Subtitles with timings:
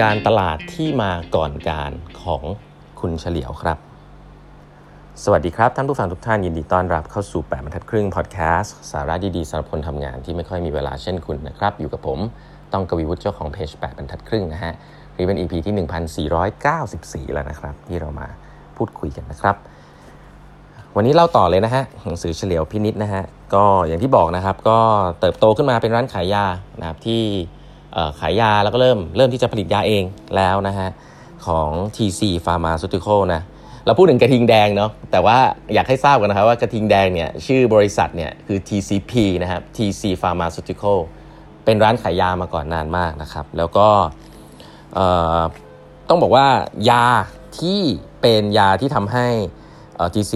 [0.00, 1.92] การตลาดที่มาก่อนการ
[2.22, 2.42] ของ
[3.00, 3.78] คุณเฉลียวครับ
[5.24, 12.18] สวัสดีครับท่านผู้ฟังทุกท่านยินดีต้อนรับเข้าสู่ 8บรรทัดครึ่งพอดแคสต์สาระดีๆสำหรับคนทำงานที่ไม่ค่อยมีเวลาเช่นคุณนะครับ อยู่กับผม
[12.72, 14.72] ต้องกวีวุฒิเจ้าของเพจ8บรรทัดครึ่งนะฮะ
[15.16, 15.86] นี่เป็น EP ที่
[17.28, 18.26] 1494 แล้วนะครับ ที่เรามา
[18.76, 19.56] พูดคุยกันนะครับ
[20.96, 23.22] วันนี้เล่าต่อเลยนะฮะหนังสือเฉลียวพินิษนะฮะ
[23.54, 24.78] ก็อย่างที่บอกนะครับ ก็
[25.20, 26.44] เติบโตขึ้นมาเป็นร้านขายยา
[26.80, 27.22] นะครับที่
[28.20, 30.04] ขายยาแล้วก็เริ่มเริ่มที่จะผลิตยาเอง
[30.36, 30.88] แล้วนะฮะ
[31.46, 33.42] ของ TC Pharmaceutical นะ
[33.86, 35.38] เราพูดถึงกระทิงแดงเนาะแต่ว่า
[35.74, 40.98] อยากให้ทราบกันนะครับว่ากระทิงแดงเนี่ยชื่อบริษัทเนี่ยคือ TCP นะครับ TC Pharmaceutical
[41.64, 43.88] เป็นร้านขายยามาก่อนนานมากนะครับ แล้วก็
[46.08, 46.46] ต้องบอกว่า
[46.90, 47.04] ยา
[47.60, 47.80] ที่
[48.20, 49.26] เป็นยาที่ทำให้
[50.14, 50.34] TC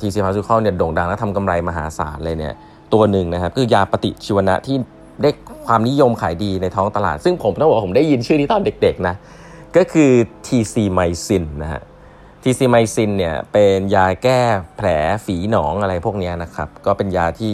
[0.00, 2.54] TC Pharmaceutical เนี่ยโด่งดังและทำกำไรมหาศาลเลยเนี่ย
[2.92, 4.76] ตัวหนึ่งนะครับคือยาปฏิชีวนะที่
[5.22, 5.30] ได้
[5.66, 9.14] ความนิยมขายดีในท้องตลาด ซึ่งผมต้องบอกผมได้ยินชื่อนี้ตอนเด็กๆนะ
[9.76, 10.10] ก็คือ
[10.46, 11.82] TC ไมซินนะฮะ
[12.42, 14.40] TC ไมซินเนี่ยเป็นยาแก้
[14.76, 14.88] แผล
[15.24, 17.52] ฝีหนองอะไรพวกนี้นะครับ ก็เป็นยาที่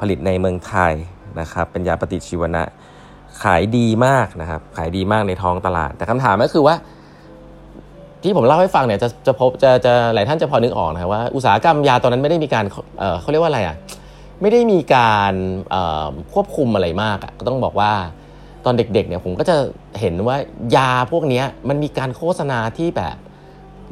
[0.00, 0.92] ผลิตในเมืองไทย
[1.40, 2.64] นะครับ เป็นยาปฏิชีวนะ
[3.42, 6.74] ขายดีมากนะครับ ขายดีมากในท้องตลาด แต่คำถามก็คือว่า
[8.22, 12.64] ที่ผมเล่าให้ฟังเนี่ยจะจะพบจะจะหลายท่านจะพอนึกออกนะว่าอุตสาหกรรมยาตอนนั้นไม่ได้มีการ
[12.98, 13.76] เเขาเรียกว่าอะไรอะ
[14.40, 15.34] ไม่ได้มีการ
[16.32, 17.92] ควบคุมอะไรมากก็ต้องบอกว่า
[18.64, 19.56] ตอนเด็กๆเนี่ยผมก็จะ
[20.00, 20.36] เห็นว่า
[20.76, 23.16] ยาพวกนี้มันมีการโฆษณาที่แบบ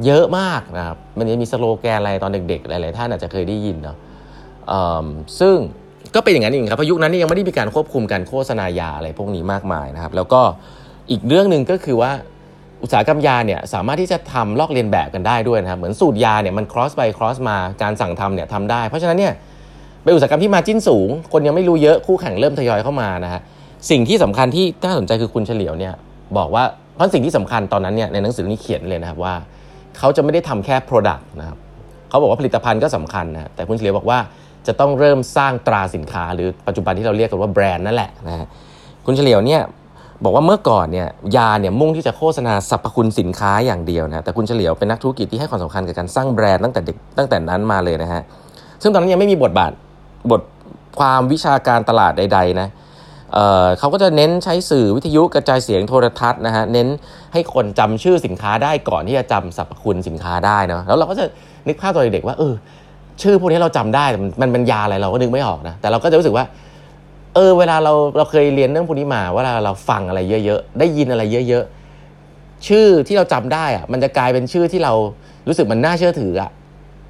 [0.05, 3.97] เยอะมากนะครับมันจะมีสโลแกนอะไรตอนเด็กๆหลายๆท่านอาจจะเคยได้ยินเนาะ
[5.41, 5.57] ซึ่ง
[6.15, 10.41] ก็เป็นอย่างนั้นเองครับพายุคนั้นยังไม่ได้มีการควบคุมการโฆษณายาอะไรพวกนี้มากมายนะครับ แล้วก็
[11.11, 12.13] อีกเรื่องหนึ่งก็คือว่า
[12.83, 19.35] อุตสาหกรรมยาเนี่ยสามารถที่จะทำลอกเลียนแบบกันได้ด้วยนะครับเหมือนสูตรยาเนี่ยมัน cross by cross มาการสั่งทำเนี่ยทำได้ เพราะฉะนั้นเนี่ย
[20.05, 23.41] เป็นอุตสาหกรรมที่มาจิ้นสูง คนยังไม่รู้เยอะคู่แข่งเริ่มทยอยเข้ามานะฮะ
[23.91, 25.93] สิ่งที่สำคัญที่น่าสนใจคือคุณเฉลียวเนี่ย
[26.39, 29.35] บอกว่าเพราะสิ่งที่สำคัญตอนนั้นเนี่ยในหนังสือนี้เขียนเลยนะครับว่า
[29.99, 31.59] เขาจะไม่ได้ทำแค่ Product นะครับ
[32.09, 34.19] เขาบอกว่าผลิตภัณฑ์ก็สำคัญนะแต่คุณเฉลียวบอกว่า
[34.67, 38.47] จะต้องเริ่มสร้างตราสินค้า หรือปัจจุบันที่เราเรียกกันว่าแบรนด์นั่นแหละนะฮะ
[39.07, 39.61] คุณเฉลียวเนี่ย
[40.25, 48.23] บอกว่าเมื่อก่อนเนี่ยยาเนี่ยมุ่งที่จะโฆษณาสรรพคุณสินค้าอย่างเดียวนะแต่คุณเฉลียวเป็นนักธุรกิจที่ให้ความสำคัญกับการสร้างแบรนด์ตั้งแต่เด็กตั้งแต่นั้นมาเลยนะฮะ
[48.83, 49.73] ซึ่งตอนนั้นยังไม่มีบทบาท
[50.31, 50.43] บท
[50.99, 52.69] ความวิชาการตลาดใด ๆ นะ
[53.35, 56.89] เเขาก็จะเน้นใช้สื่อวิทยุกระจายเสียงโทรทัศน์นะฮะเน้น
[57.33, 61.25] ให้คนจำชื่อสินค้าได้ก่อนที่จะจำสรรพคุณสินค้าได้นะแล้วเราก็จะ
[61.69, 62.55] นึกภาพตัวเด็กว่าเออ
[63.23, 64.05] ชื่อพวกนี้เราจำได้
[64.43, 66.45] มันเป็นยาอะไรเราก็นึกไม่ออกนะแต่เราก็จะรู้สึกว่า
[67.35, 71.65] เออเวลาเราเราเคยเรียนเรื่องพวกนี้มาว่าเราฟังอะไรเยอะๆได้ยินอะไรเยอะ
[72.17, 74.93] ๆ ชื่อที่เราจำได้อะมันจะกลายเป็นชื่อที่เรา
[75.49, 76.51] รู้สึกมันน่าเชื่อถืออะ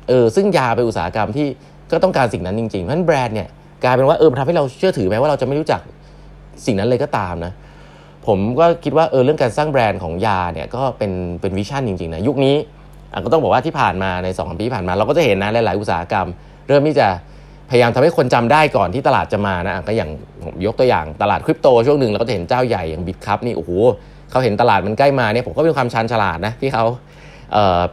[0.08, 1.46] เออซึ่งยาเป็นอุตสาหกรรมที่
[1.90, 3.48] ก็ต้องการสิ่งนั้นจริงๆ เพราะฉะนั้นแบรนด์เนี่ย
[3.84, 5.80] กลายเป็นว่าเออทำให้เราเชื่อถือไหมว่าเราจะไม่รู้จัก
[6.66, 7.52] สิ่งนั้นเลยก็ตามนะ
[8.26, 12.56] ผมก็คิดว่าเออเรื่องการสร้างแบรนด์ของยาเนี่ยก็เป็นเป็นวิชั่นจริงๆนะยุคนี้
[13.24, 16.26] ก็ต้องบอกว่าที่ผ่านมาในสองปีผ่านมา เราก็จะเห็นนะหลายๆอุตสาหกรรม
[16.68, 17.06] เริ่มที่จะ
[17.70, 20.10] พยายามทำให้คนจำได้ก่อนที่ตลาดจะมานะก็อย่าง
[20.44, 23.70] ผมยกตัวอย่างตลาดคริปโตช่วงหนึ่งเราก็จะเห็นเจ้าใหญ่อย่าง Bitkub นี่โอ้โห
[24.30, 26.84] เขาเห็นตลาดมันใกล้มาเนี่ยผมก็เป็นความชาญฉลาดนะที่เขา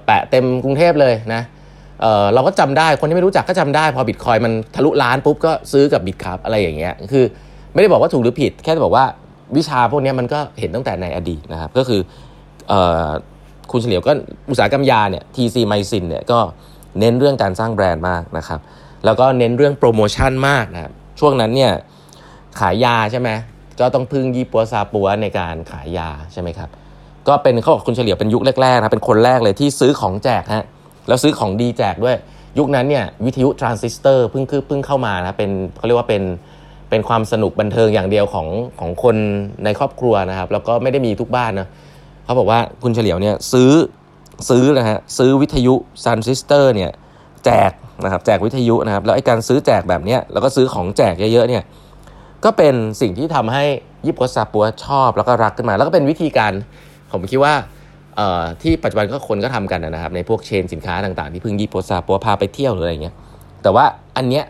[0.06, 7.24] แปะเต็มกรุงเทพเลยนะเราก็จำได้คนที่ไม่รู้จักก็จำได้ พอบิตคอยน์มันทะลุล้านปุ๊บก็ซื้อกับ Bitkub อะไรอย่างเงี้ยคือ
[7.74, 9.06] ไม่ได้บอกว่าถูกหรือผิด แค่บอกว่า
[9.58, 12.02] วิชาพวกนี้มันก็เห็นตั้งแต่ในอดีตนะครับ ก็คือ
[13.72, 14.12] คุณเฉลียวก็
[14.50, 16.40] อุตสาหกรรมยาเนี่ย TC Mycin เนี่ยก็
[17.00, 18.60] เน้นเรื่องการสร้างแบรนด์มากนะครับ
[19.06, 21.72] แล้วก็เน้นเรื่องโปรโมชั่นมากนะครับช่วงนั้นเนี่ย
[22.60, 23.30] ขายยาใช่ไหม
[23.80, 26.70] ก็ต้องพึ่งยี่ปั๊วซาปั๊วในการขายยาใช่ไหมครับ
[27.28, 30.66] ก็เป็นเขาบอกคุณเฉลียวเป็นยุคแรกๆนะเป็นคนแรกเลยที่ซื้อของแจกฮะ
[31.08, 32.18] แล้วซื้อของดีแจกด้วย
[32.60, 36.24] ยุคนั้นเนี่ยวิทยุทรานซิสเตอร์เพิ่งคือเพิ่งเข้ามานะเป็นเขาเรียกว่าเป็น
[36.90, 38.48] เป็นความสนุกบันเทิงอย่างเดียวของ
[38.80, 39.16] ของคน
[39.64, 41.68] ในครอบครัวนะครับ แล้วก็ไม่ได้มีทุกบ้านนะ
[42.26, 43.72] เขาบอกว่าคุณเฉลียวเนี่ยซื้อ
[44.50, 45.74] ซื้อนะฮะซื้อวิทยุ
[46.04, 46.92] ทรานซิสเตอร์เนี่ย
[47.46, 47.72] แจก
[48.04, 51.64] นะครับแจกวิทยุนะครับแล้วไอ้การซื้อแจกแบบเนี้ยแล้วก็ซื้อของแจกเยอะๆเนี่ย
[52.44, 53.64] ก็เป็นสิ่งที่ทำให้
[54.06, 56.52] ยี่ปั๊วซาปั๊วชอบแล้วก็รักขึ้นมา แล้วก็เป็นวิธีการ
[57.12, 57.54] ผมคิดว่า
[58.62, 63.16] ที่ปัจจุบันก็คนก็ทำกันนะครับในพวก chain สินค้าต่างๆที่พึ่งยี่ปั๊วซาปั๊วพาไปเที่ยวหรืออะไรเงี้ย
[63.64, 63.86] แต่ว่า
[64.18, 64.46] อันเนี้ย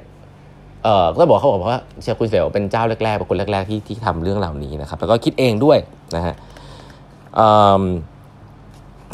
[0.83, 5.77] เออก็บอกเขาบอกว่าเฉลียวคุณเฉลียวเป็นเจ้าแรกๆเป็นคนแรก ๆ ที่ที่ทำเรื่องเหล่านี้นะครับ แล้วก็คิดเองด้วย
[6.15, 6.35] นะฮะ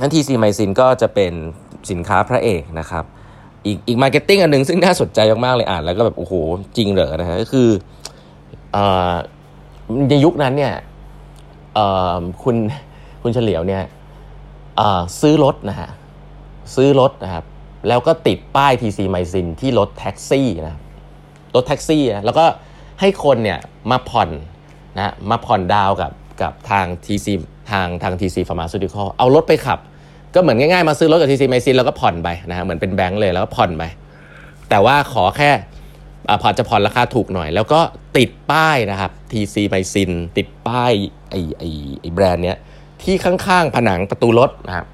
[0.01, 1.33] นั่น TC Mycin ก็จะเป็น
[1.91, 3.03] สินค้าพระเอกนะครับ
[3.65, 6.33] อีกอีก marketing อันหนึ่งซึ่งน่าสนใจมากๆเลยอ่านแล้วก็แบบโอ้โห
[6.77, 7.69] จริงเหรอนะฮะก็คือ
[10.09, 10.73] ในยุคนั้นเนี่ย
[12.43, 12.55] คุณ
[13.21, 13.83] คุณเฉลียวเนี่ย
[15.21, 15.89] ซื้อรถนะฮะ
[16.75, 17.45] ซื้อรถนะครับ
[17.87, 20.75] แล้วก็ติดป้าย TC ไมซินที่รถแท็กซี่นะ
[21.55, 22.45] รถแท็กซี่นะแล้วก็
[22.99, 23.59] ให้คนเนี่ย
[23.91, 24.29] มาผ่อน
[24.97, 27.27] นะมาผ่อนดาวกับกับทาง TC
[27.71, 29.79] ทางทาง TC Pharmaceutical เอารถไปขับ
[30.35, 33.83] ก็เหมือนง่ายๆ มาซื้อรถกับ TC ไมซินแล้วก็ผ่อนไปนะฮะเหมือนเป็นแบงก์เลยแล้วก็ผ่อนไป
[34.69, 35.51] แต่ว่าขอแค่
[36.41, 37.79] ผ่อนจะผ่อนราคาถูกหน่อย แล้วก็
[38.17, 40.91] ติดป้ายนะครับ TC ไมซินติดป้าย
[41.29, 41.63] ไอไอ
[41.99, 42.57] ไอแบรนด์เนี้ย
[43.03, 44.85] ที่ข้างๆผนังประตูรถนะครับ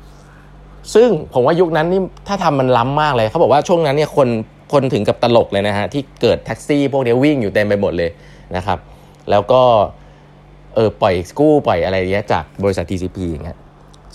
[0.94, 4.28] ซึ่งผมว่ายุคนั้นนี่ถ้าทำมันล้ำมากเลยเขาบอกว่าช่วงนั้นเนี่ยคน
[4.74, 8.10] คนถึงกับตลกเลยนะฮะที่เกิดแท็กซี่พวกนี้วิ่งอยู่เต็มไปหมดเลย
[8.56, 8.78] นะครับ
[9.30, 9.62] แล้วก็
[10.76, 13.58] เออปล่อยกู้ปล่อยอะไรเงี้ยจากบริษัท TCP อย่างเงี้ย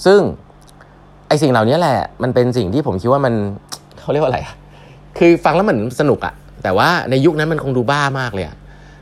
[0.04, 0.20] ซึ่ง
[1.28, 3.34] ไอสิ่งเหล่านี้แหละ มันเป็นสิ่งที่ผมคิดว่ามัน
[4.00, 4.40] เขาเรียกว่าอะไร
[5.18, 8.56] คือฟังแล้วเหมันสนุกอะแต่ว่าในยุคนั้นมันคงดูบ้ามากเลยอะ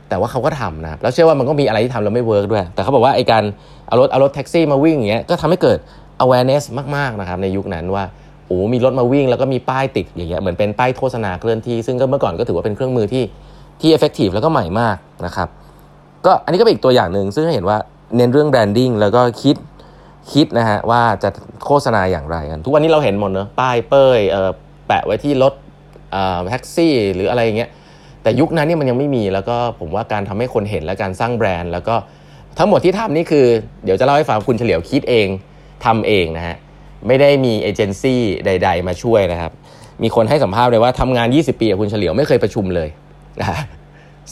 [0.09, 3.43] แต่ว่าเขาก็ทำนะแล้วเชื่อว่ามันก็มีอะไรที่ทำแล้วไม่ work ด้วย แต่เขาบอกว่าไอ้การ
[3.87, 5.77] เอารถเอารถแท็กซี่มาวิ่งอย่างเงี้ยก็ทำให้เกิด
[6.23, 6.63] awareness
[6.95, 8.03] มากๆนะครับในยุคนั้นว่า
[8.47, 13.23] โอ้มีรถมาวิ่งแล้วก็มีป้ายติดอย่างเงี้ยเหมือนเป็นป้ายโฆษณาเคลื่อนที่ซึ่งก็เมื่อก่อนก็ถือว่าเป็นเครื่องมือที่
[13.81, 15.47] ที่ effective แล้วก็ใหม่มากนะครับ
[16.25, 17.77] ก็อันนี้ก็เป็นอีกตัวอย่างหนึ่งซึ่งเห็นว่า
[18.15, 19.55] เน้นเรื่อง branding แล้วก็คิด
[20.33, 21.29] คิดนะฮะว่าจะ
[21.65, 24.49] โฆษณาอย่างไรกัน ทุกวันนี้เราเห็นหมดเนอะป้ายเป้ยเออ
[24.87, 25.53] แปะไว้ที่รถ
[26.49, 27.69] แท็กซี่ หรืออะไรอย่างเงี้ย
[28.23, 31.95] แต่ยุคนั้นนี่มันยังไม่มีแล้วก็ผมว่าการทำให้คนเห็นและการสร้างแบรนด์ แล้วก็
[32.57, 33.45] ทั้งหมดที่ทำนี่คือ
[33.83, 35.27] เดี๋ยวจะเล่าให้ฟังคุณเฉลียวคิดเอง
[35.85, 36.57] ทำเองนะฮะ
[37.07, 39.51] ไม่ได้มีเอเจนซี่ใด ๆ มาช่วยนะครับ
[40.03, 42.89] มีคนให้สัมภาษณ์เลยว่าทำงาน 20 ปีกับคุณเฉลียวไม่เคยประชุมเลย
[43.41, 43.47] นะ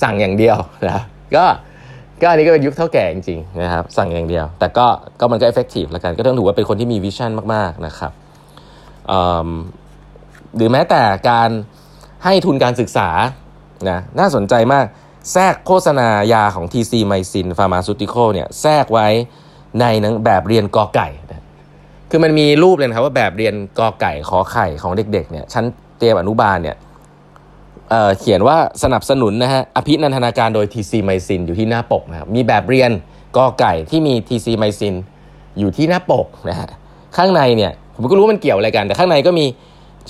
[0.01, 0.57] สั่งอย่างเดียว
[0.88, 1.01] นะ
[1.35, 1.45] ก็
[2.21, 4.88] ก็อันนี้ก็เป็นยุคเถ้าแก่จริงๆนะครับสั่งอย่างเดียว แต่ก็
[5.19, 8.11] ก็มันก็ effective แล้วกันก็ต้องถือว่าเป็นคนที่มี vision มากๆนะครับ
[10.55, 11.49] หรือแม้แต่การ
[12.23, 13.09] ให้ทุนการศึกษา
[13.89, 14.86] นะน่าสนใจมาก
[15.31, 19.07] แทรกโฆษณายาของ TC ไมซินฟาร์มาซูติคอลเนี่ยแทรกไว้
[19.80, 21.10] ในหนังสือแบบเรียนกอไก่
[22.10, 25.66] คือมันมีรูปเลยนะครับว่าแบบเรียนกอไก่ขอไข่ของเด็กๆเนี่ยชั้น
[25.98, 26.75] เตรียมอนุบาลเนี่ย
[27.89, 32.92] เขียนว่าสนับสนุนนะฮะอภินันทนาการโดย TC ไมซินอยู่ที่หน้าปกนะครับมีแบบเรียน
[33.38, 34.95] กอไก่ที่มี TC Mycin
[35.60, 36.69] อยู่ที่หน้าปกนะฮะ
[37.18, 39.45] ข้างในเนี่ยผมก็รู้มันเกี่ยวอะไรกัน แต่ข้างในก็มี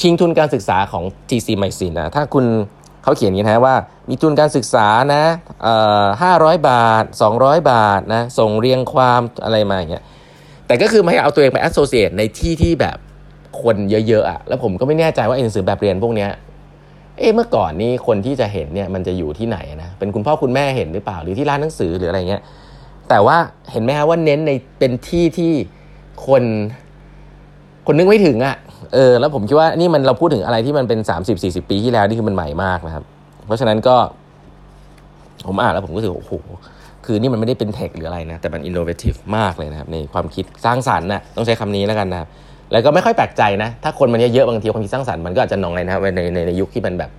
[0.02, 2.46] ชิงทุนการศึกษาของ TC ไมซินนะถ้าคุณ
[3.06, 3.76] เขาเขียนอย่างนี้นะว่า
[4.10, 5.24] มีทุนการศึกษานะ
[6.22, 7.04] ห้าร้อยบาท
[7.36, 10.04] 200 บาทนะส่งเรียงความอะไรมาอย่างเงี้ย
[10.68, 12.98] แต่ก็คือไม่เอาตัวเองไปแอสโซเชตในที่ที่แบบ
[13.62, 16.30] คนเยอะๆอะแล้วผมก็ไม่แน่ใจว่าหนังสือแบบเรียนพวกเนี้ย
[17.20, 22.42] เอ๊ะเมื่อก่อนนี้คนที่จะเห็นเนี่ยมันจะอยู่ที่ไหนนะเป็นคุณพ่อคุณแม่เห็นหรือเปล่าหรือที่ร้านหนังสือหรืออะไรเงี้ย
[23.10, 23.38] แต่ว่า
[23.72, 25.54] เห็นไหมฮะว่าเน้นในเป็นที่ที่
[26.28, 26.44] คน
[27.86, 28.56] คนนึกไม่ถึงอะ่ะ
[28.94, 31.00] เออแล้วผมคิดว่านี่มันเราพูดถึงอะไรที่มันเป็น
[31.36, 33.04] 30-40 ปีที่แล้วนี่คือมันใหม่มากนะครับ
[33.46, 33.96] เพราะฉะนั้นก็
[35.48, 36.34] ผมอ่านแล้วผมก็รู้สึกโอ้โห
[37.06, 42.28] คือนี่มันไม่ได้เป็นเทคหรืออะไรนะ แต่มันอินโนเวทีฟมากเลยนะครับในความคิดสร้างสรรค์นะต้องใช้คำนี้แล้วกันนะครับ
[42.72, 47.10] แล้วก็ไม่ค่อยแปลกใจนะ ถ้าคนมันเยอะๆบางทีความคิดสร้างสรรค์มันก็อาจจะน้อยนะครับในในในยุคที่มันแบบ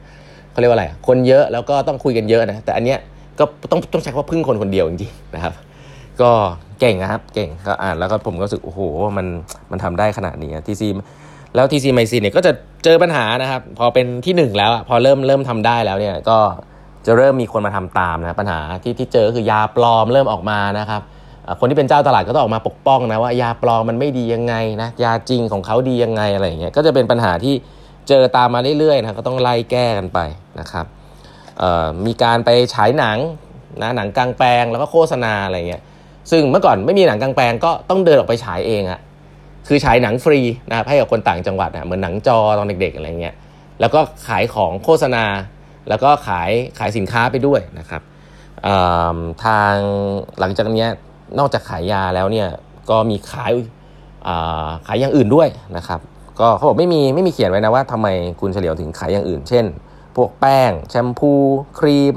[0.52, 2.98] เขาเรียกว่าอะไร คนเยอะแล้วก็ต้องคุยกันเยอะนะ แต่อันเนี้ย
[3.38, 5.52] ก็ต้องต้องใช้คว่าพึ่งคนคนเดียวจริงๆนะครับ
[6.20, 6.30] ก็
[6.80, 8.80] เก่งนะครับ เก่งก็อ่านแล้วก็ผมก็รู้สึกโอ้โห
[9.16, 9.26] มัน
[9.70, 10.88] มันทำได้ขนาดนี้ทีซี
[11.56, 12.52] แล้วทีซีไมซีเนี่ยก็จะ
[12.84, 16.38] เจอปัญหานะครับ พอเป็นที่หนึ่งแล้วพอเริ่มเริ่มทำได้แล้วเนี่ยก็
[17.06, 21.02] จะเริ่มมีคนมาทำตามนะปัญหาที่ที่เจอคือยาปลอมเริ่มออกมานะครับ
[21.60, 27.54] คนที่เป็นเจ้าตลาดก็ต้องออกมาปกป้องนะว่ายาปลอมมันไม่ดียังไงนะยาจริงของเขาดียังไงอะไรอย่างเงี้ยก็จะเป็นปัญหาที่
[28.08, 30.18] เจอตามมาเรื่อยๆนะก็ต้องไล่แก้กันไป
[30.60, 30.86] นะครับ
[32.06, 33.18] มีการไปฉายหนัง
[33.82, 35.82] นะหนังกลางแปลงแล้วก็โฆษณาอะไรเงี้ย
[36.30, 39.00] ซึ่งเมื่อก่อนไม่มีหนังกลางแปลงก็ต้องเดินออกไปฉายเองอะ
[39.68, 43.34] คือฉายหนังฟรีนะครับให้กับคนต่างจังหวัดนะเหมือนหนังจอตอนเด็กๆอะไรเงี้ย
[43.80, 45.24] แล้วก็ขายของโฆษณา
[45.88, 48.02] แล้วก็ขายขายสินค้าไปด้วยนะครับ
[49.44, 49.74] ทาง
[50.40, 50.86] หลังจากนี้
[51.38, 52.48] นอกจากขายยาแล้วเนี่ย
[52.90, 53.52] ก็มีขาย
[54.86, 56.00] ขายอย่างอื่นด้วยนะครับ
[56.40, 58.08] ก็เขาบอกไม่มีไม่มีเขียนไว้นะว่าทำไม
[58.40, 59.64] คุณเฉลียวถึงขายอย่างอื่น เช่น
[60.16, 61.32] พวกแป้ง แชมพู
[61.78, 62.14] ครีม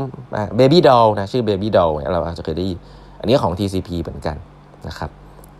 [0.55, 2.79] เบบี้ดอลนะชื่อเบบี้ดอลเราอาจจะเคยได้ยิน
[3.19, 4.35] อันนี้ของ TCP เหมือนกัน
[4.87, 5.09] นะครับ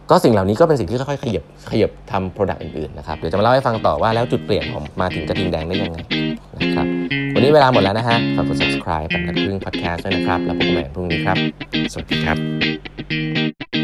[0.10, 5.98] ก็สิ่งเหล่านี้ก็เป็นสิ่งที่ค่อยๆขยับขยับทำ product อื่นๆนะครับเดี๋ยวจะมาเล่าให้ฟังต่อว่าแล้วจุดเปลี่ยนของมาถึงกระทิงแดงได้ยังไง
[6.58, 6.86] นะครับ
[7.34, 11.38] วันนี้เวลาหมดแล้วนะฮะฝากกด subscribe แปดบรรทัดครึ่ง podcast ด้วยนะครับ แล้วพบกันใหม่พรุ่งนี้ครับ
[11.92, 13.79] สวัสดีครับ